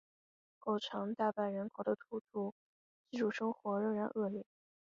[0.57, 2.55] 构成大半人口的土着
[3.11, 4.43] 居住生活仍然恶劣。